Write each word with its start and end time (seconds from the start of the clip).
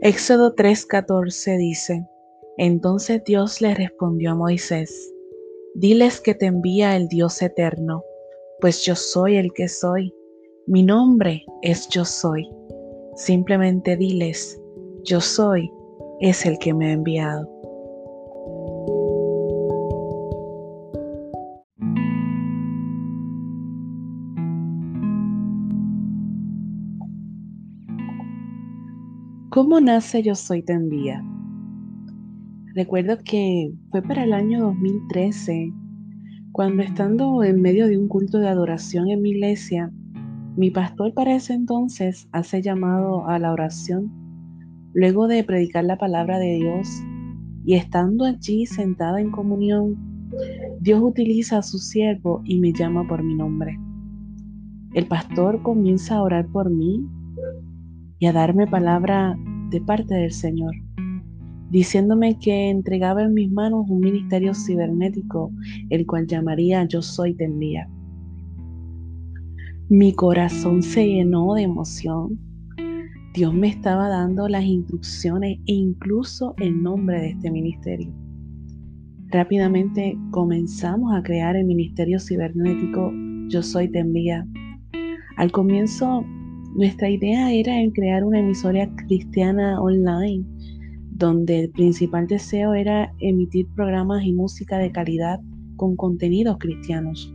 Éxodo 0.00 0.54
3:14 0.54 1.56
dice, 1.58 2.06
Entonces 2.56 3.24
Dios 3.24 3.60
le 3.60 3.74
respondió 3.74 4.30
a 4.30 4.34
Moisés, 4.36 5.12
Diles 5.74 6.20
que 6.20 6.34
te 6.34 6.46
envía 6.46 6.94
el 6.94 7.08
Dios 7.08 7.42
eterno, 7.42 8.04
pues 8.60 8.84
yo 8.84 8.94
soy 8.94 9.36
el 9.36 9.52
que 9.52 9.66
soy. 9.66 10.14
Mi 10.68 10.84
nombre 10.84 11.44
es 11.62 11.88
yo 11.88 12.04
soy. 12.04 12.48
Simplemente 13.16 13.96
diles, 13.96 14.60
yo 15.02 15.20
soy 15.20 15.68
es 16.20 16.46
el 16.46 16.58
que 16.58 16.72
me 16.74 16.86
ha 16.86 16.92
enviado. 16.92 17.48
¿Cómo 29.58 29.80
nace 29.80 30.22
Yo 30.22 30.36
Soy 30.36 30.62
Te 30.62 30.72
Envía? 30.72 31.20
Recuerdo 32.76 33.18
que 33.24 33.72
fue 33.90 34.02
para 34.02 34.22
el 34.22 34.32
año 34.32 34.60
2013, 34.60 35.72
cuando 36.52 36.84
estando 36.84 37.42
en 37.42 37.60
medio 37.60 37.88
de 37.88 37.98
un 37.98 38.06
culto 38.06 38.38
de 38.38 38.46
adoración 38.46 39.08
en 39.08 39.20
mi 39.20 39.30
iglesia, 39.30 39.90
mi 40.56 40.70
pastor 40.70 41.12
para 41.12 41.34
ese 41.34 41.54
entonces 41.54 42.28
hace 42.30 42.62
llamado 42.62 43.26
a 43.26 43.40
la 43.40 43.50
oración, 43.50 44.12
luego 44.94 45.26
de 45.26 45.42
predicar 45.42 45.82
la 45.82 45.98
palabra 45.98 46.38
de 46.38 46.54
Dios 46.54 46.88
y 47.64 47.74
estando 47.74 48.26
allí 48.26 48.64
sentada 48.64 49.20
en 49.20 49.32
comunión, 49.32 49.96
Dios 50.78 51.00
utiliza 51.02 51.58
a 51.58 51.62
su 51.64 51.78
siervo 51.78 52.42
y 52.44 52.60
me 52.60 52.72
llama 52.72 53.08
por 53.08 53.24
mi 53.24 53.34
nombre. 53.34 53.76
El 54.94 55.08
pastor 55.08 55.62
comienza 55.62 56.14
a 56.14 56.22
orar 56.22 56.46
por 56.46 56.70
mí 56.70 57.04
y 58.20 58.26
a 58.26 58.32
darme 58.32 58.68
palabra 58.68 59.36
de 59.70 59.80
parte 59.80 60.14
del 60.14 60.32
Señor, 60.32 60.74
diciéndome 61.70 62.38
que 62.38 62.70
entregaba 62.70 63.22
en 63.22 63.34
mis 63.34 63.50
manos 63.50 63.86
un 63.88 64.00
ministerio 64.00 64.54
cibernético, 64.54 65.50
el 65.90 66.06
cual 66.06 66.26
llamaría 66.26 66.84
Yo 66.86 67.02
Soy 67.02 67.34
Te. 67.34 67.48
Mi 69.90 70.12
corazón 70.12 70.82
se 70.82 71.06
llenó 71.06 71.54
de 71.54 71.62
emoción. 71.62 72.38
Dios 73.34 73.54
me 73.54 73.68
estaba 73.68 74.08
dando 74.08 74.48
las 74.48 74.64
instrucciones 74.64 75.58
e 75.66 75.72
incluso 75.72 76.54
el 76.58 76.82
nombre 76.82 77.20
de 77.20 77.28
este 77.30 77.50
ministerio. 77.50 78.12
Rápidamente 79.30 80.18
comenzamos 80.30 81.14
a 81.14 81.22
crear 81.22 81.54
el 81.54 81.66
ministerio 81.66 82.18
cibernético 82.18 83.12
Yo 83.48 83.62
Soy 83.62 83.90
Te. 83.90 84.04
Al 85.36 85.52
comienzo 85.52 86.24
nuestra 86.78 87.10
idea 87.10 87.52
era 87.52 87.72
crear 87.92 88.22
una 88.22 88.38
emisora 88.38 88.88
cristiana 89.08 89.82
online, 89.82 90.44
donde 91.10 91.64
el 91.64 91.70
principal 91.70 92.28
deseo 92.28 92.72
era 92.72 93.12
emitir 93.18 93.66
programas 93.74 94.22
y 94.24 94.32
música 94.32 94.78
de 94.78 94.92
calidad 94.92 95.40
con 95.74 95.96
contenidos 95.96 96.56
cristianos. 96.58 97.34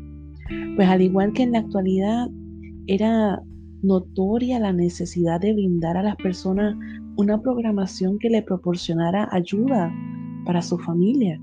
Pues 0.77 0.87
al 0.87 1.01
igual 1.01 1.33
que 1.33 1.43
en 1.43 1.51
la 1.51 1.59
actualidad, 1.59 2.29
era 2.87 3.41
notoria 3.81 4.59
la 4.59 4.71
necesidad 4.71 5.41
de 5.41 5.51
brindar 5.51 5.97
a 5.97 6.03
las 6.03 6.15
personas 6.15 6.77
una 7.17 7.41
programación 7.41 8.19
que 8.19 8.29
le 8.29 8.43
proporcionara 8.43 9.27
ayuda 9.29 9.93
para 10.45 10.61
su 10.61 10.77
familia. 10.77 11.37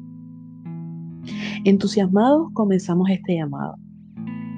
Entusiasmados 1.67 2.49
comenzamos 2.55 3.11
este 3.11 3.35
llamado. 3.35 3.77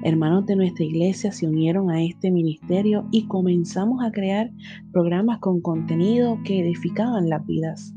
Hermanos 0.05 0.45
de 0.47 0.57
nuestra 0.57 0.83
iglesia 0.83 1.31
se 1.31 1.47
unieron 1.47 1.89
a 1.89 2.03
este 2.03 2.29
ministerio 2.29 3.07
y 3.11 3.25
comenzamos 3.27 4.03
a 4.03 4.11
crear 4.11 4.51
programas 4.91 5.39
con 5.39 5.61
contenido 5.61 6.37
que 6.43 6.59
edificaban 6.59 7.29
las 7.29 7.45
vidas. 7.45 7.95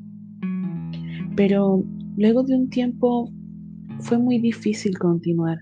Pero 1.35 1.83
luego 2.17 2.45
de 2.45 2.55
un 2.55 2.71
tiempo 2.71 3.29
fue 3.99 4.19
muy 4.19 4.39
difícil 4.39 4.97
continuar. 4.97 5.59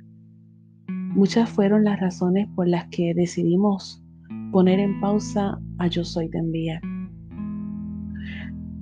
Muchas 1.14 1.48
fueron 1.48 1.84
las 1.84 1.98
razones 1.98 2.46
por 2.54 2.68
las 2.68 2.88
que 2.88 3.14
decidimos 3.14 4.04
poner 4.52 4.80
en 4.80 5.00
pausa 5.00 5.58
a 5.78 5.86
Yo 5.86 6.04
Soy 6.04 6.28
de 6.28 6.40
Envía. 6.40 6.78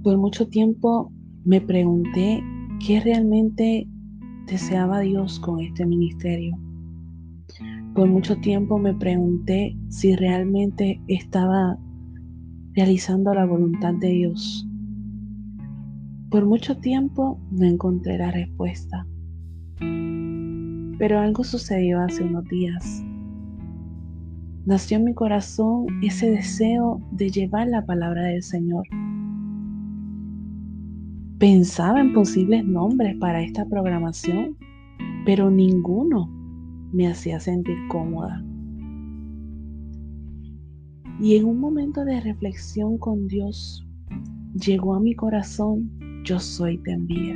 Por 0.02 0.18
mucho 0.18 0.48
tiempo 0.48 1.12
me 1.44 1.60
pregunté 1.60 2.42
qué 2.84 2.98
realmente 2.98 3.86
deseaba 4.48 4.98
Dios 4.98 5.38
con 5.38 5.60
este 5.60 5.86
ministerio. 5.86 6.58
Por 7.94 8.08
mucho 8.08 8.38
tiempo 8.38 8.78
me 8.78 8.94
pregunté 8.94 9.76
si 9.90 10.16
realmente 10.16 10.98
estaba 11.08 11.78
realizando 12.74 13.34
la 13.34 13.44
voluntad 13.44 13.92
de 13.92 14.08
Dios. 14.08 14.66
Por 16.30 16.46
mucho 16.46 16.78
tiempo 16.78 17.38
no 17.50 17.66
encontré 17.66 18.16
la 18.16 18.30
respuesta. 18.30 19.06
Pero 19.78 21.18
algo 21.18 21.44
sucedió 21.44 22.00
hace 22.00 22.24
unos 22.24 22.44
días. 22.44 23.04
Nació 24.64 24.96
en 24.96 25.04
mi 25.04 25.12
corazón 25.12 25.84
ese 26.02 26.30
deseo 26.30 26.98
de 27.10 27.28
llevar 27.28 27.66
la 27.66 27.84
palabra 27.84 28.22
del 28.22 28.42
Señor. 28.42 28.86
Pensaba 31.38 32.00
en 32.00 32.14
posibles 32.14 32.64
nombres 32.64 33.18
para 33.18 33.42
esta 33.42 33.66
programación, 33.66 34.56
pero 35.26 35.50
ninguno 35.50 36.41
me 36.92 37.08
hacía 37.08 37.40
sentir 37.40 37.76
cómoda. 37.88 38.44
Y 41.20 41.36
en 41.36 41.44
un 41.44 41.60
momento 41.60 42.04
de 42.04 42.20
reflexión 42.20 42.98
con 42.98 43.28
Dios, 43.28 43.86
llegó 44.54 44.94
a 44.94 45.00
mi 45.00 45.14
corazón, 45.14 45.90
yo 46.24 46.38
soy 46.38 46.78
te 46.78 46.92
envía. 46.92 47.34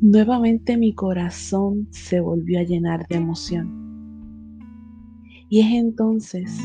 Nuevamente 0.00 0.76
mi 0.76 0.94
corazón 0.94 1.88
se 1.90 2.20
volvió 2.20 2.60
a 2.60 2.62
llenar 2.62 3.06
de 3.08 3.16
emoción. 3.16 3.68
Y 5.48 5.60
es 5.60 5.72
entonces 5.72 6.56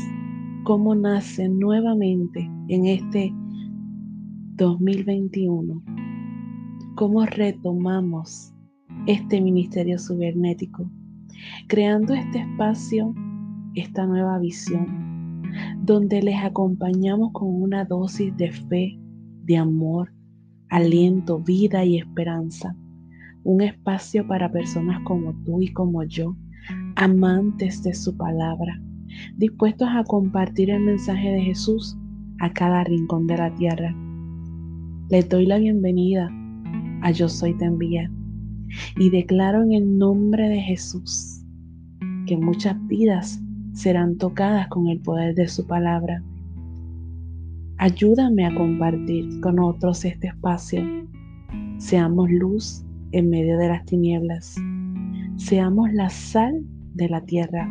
como 0.64 0.94
nace 0.94 1.48
nuevamente 1.48 2.48
en 2.68 2.86
este 2.86 3.34
2021, 4.56 5.82
cómo 6.94 7.26
retomamos 7.26 8.53
este 9.06 9.40
ministerio 9.40 9.98
cibernético, 9.98 10.90
creando 11.68 12.14
este 12.14 12.38
espacio, 12.38 13.14
esta 13.74 14.06
nueva 14.06 14.38
visión, 14.38 15.42
donde 15.82 16.22
les 16.22 16.42
acompañamos 16.42 17.32
con 17.32 17.48
una 17.48 17.84
dosis 17.84 18.34
de 18.36 18.50
fe, 18.50 18.98
de 19.44 19.56
amor, 19.58 20.12
aliento, 20.70 21.38
vida 21.38 21.84
y 21.84 21.98
esperanza. 21.98 22.74
Un 23.42 23.60
espacio 23.60 24.26
para 24.26 24.50
personas 24.50 25.00
como 25.04 25.34
tú 25.44 25.60
y 25.60 25.72
como 25.72 26.02
yo, 26.04 26.34
amantes 26.96 27.82
de 27.82 27.92
su 27.92 28.16
palabra, 28.16 28.80
dispuestos 29.36 29.88
a 29.90 30.02
compartir 30.04 30.70
el 30.70 30.80
mensaje 30.80 31.30
de 31.30 31.42
Jesús 31.42 31.96
a 32.40 32.50
cada 32.52 32.84
rincón 32.84 33.26
de 33.26 33.36
la 33.36 33.54
tierra. 33.54 33.94
Les 35.10 35.28
doy 35.28 35.44
la 35.44 35.58
bienvenida 35.58 36.30
a 37.02 37.10
Yo 37.10 37.28
Soy 37.28 37.52
Te 37.58 37.66
Envía 37.66 38.10
y 38.96 39.10
declaro 39.10 39.62
en 39.62 39.72
el 39.72 39.98
nombre 39.98 40.48
de 40.48 40.60
Jesús 40.60 41.44
que 42.26 42.36
muchas 42.36 42.76
vidas 42.86 43.40
serán 43.72 44.16
tocadas 44.16 44.68
con 44.68 44.88
el 44.88 45.00
poder 45.00 45.34
de 45.34 45.48
su 45.48 45.66
palabra. 45.66 46.22
Ayúdame 47.78 48.46
a 48.46 48.54
compartir 48.54 49.40
con 49.40 49.58
otros 49.58 50.04
este 50.04 50.28
espacio. 50.28 50.82
Seamos 51.78 52.30
luz 52.30 52.84
en 53.12 53.30
medio 53.30 53.58
de 53.58 53.68
las 53.68 53.84
tinieblas. 53.84 54.56
Seamos 55.36 55.92
la 55.92 56.08
sal 56.08 56.64
de 56.94 57.08
la 57.08 57.20
tierra. 57.22 57.68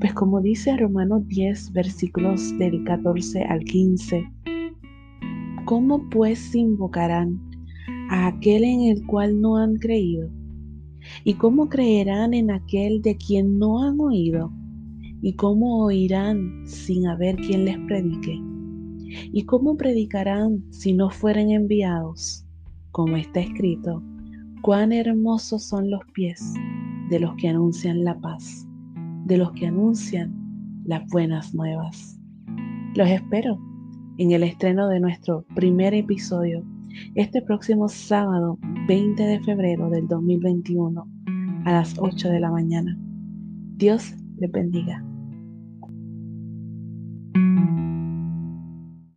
Pues 0.00 0.14
como 0.14 0.40
dice 0.40 0.76
Romanos 0.76 1.26
10, 1.28 1.72
versículos 1.72 2.56
del 2.58 2.82
14 2.84 3.44
al 3.44 3.60
15, 3.64 4.24
¿cómo 5.66 6.08
pues 6.10 6.54
invocarán 6.54 7.47
a 8.08 8.28
aquel 8.28 8.64
en 8.64 8.82
el 8.82 9.06
cual 9.06 9.40
no 9.40 9.56
han 9.56 9.76
creído? 9.76 10.30
¿Y 11.24 11.34
cómo 11.34 11.68
creerán 11.68 12.34
en 12.34 12.50
aquel 12.50 13.02
de 13.02 13.16
quien 13.16 13.58
no 13.58 13.82
han 13.82 14.00
oído? 14.00 14.52
¿Y 15.22 15.34
cómo 15.34 15.84
oirán 15.84 16.66
sin 16.66 17.06
haber 17.06 17.36
quien 17.36 17.64
les 17.64 17.78
predique? 17.86 18.40
¿Y 19.32 19.44
cómo 19.44 19.76
predicarán 19.76 20.62
si 20.70 20.92
no 20.92 21.10
fueren 21.10 21.50
enviados? 21.50 22.44
Como 22.92 23.16
está 23.16 23.40
escrito, 23.40 24.02
cuán 24.62 24.92
hermosos 24.92 25.64
son 25.64 25.90
los 25.90 26.00
pies 26.12 26.54
de 27.10 27.20
los 27.20 27.34
que 27.36 27.48
anuncian 27.48 28.04
la 28.04 28.18
paz, 28.20 28.66
de 29.26 29.38
los 29.38 29.52
que 29.52 29.66
anuncian 29.66 30.34
las 30.84 31.06
buenas 31.10 31.54
nuevas. 31.54 32.18
Los 32.94 33.08
espero 33.08 33.58
en 34.18 34.32
el 34.32 34.42
estreno 34.42 34.88
de 34.88 35.00
nuestro 35.00 35.44
primer 35.54 35.94
episodio 35.94 36.64
este 37.14 37.42
próximo 37.42 37.88
sábado 37.88 38.58
20 38.86 39.22
de 39.22 39.40
febrero 39.40 39.90
del 39.90 40.06
2021 40.08 41.06
a 41.64 41.72
las 41.72 41.98
8 41.98 42.28
de 42.28 42.40
la 42.40 42.50
mañana. 42.50 42.98
Dios 43.76 44.14
les 44.38 44.50
bendiga. 44.50 45.07